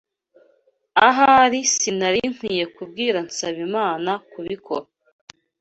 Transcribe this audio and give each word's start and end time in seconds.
Ahari 1.07 1.59
sinari 1.75 2.21
nkwiye 2.33 2.65
kubwira 2.75 3.17
Nsabimana 3.27 4.11
kubikora. 4.31 4.87